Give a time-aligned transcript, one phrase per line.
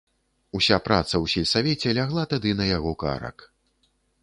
[0.59, 3.49] Уся праца ў сельсавеце лягла тады на яго карак.